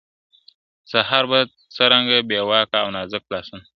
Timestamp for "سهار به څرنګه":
0.91-2.17